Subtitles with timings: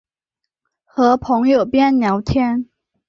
[0.83, 2.67] 和朋友边聊天